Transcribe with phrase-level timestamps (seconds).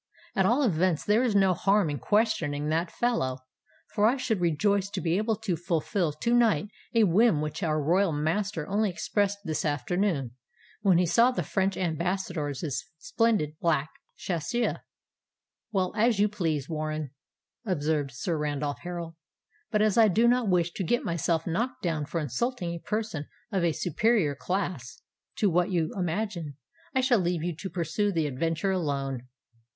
[0.35, 4.99] At all events there is no harm in questioning that fellow—for I should rejoice to
[4.99, 9.63] be able to fulfil to night a whim which our royal master only expressed this
[9.63, 10.31] afternoon
[10.81, 14.79] when he saw the French Ambassador's splendid black chasseur."
[15.71, 17.11] "Well, as you please, Warren,"
[17.63, 19.17] observed Sir Randolph Harral:
[19.69, 23.27] "but as I do not wish to get myself knocked down for insulting a person
[23.51, 25.03] of a superior class
[25.35, 26.57] to what you imagine,
[26.95, 29.27] I shall leave you to pursue the adventure alone."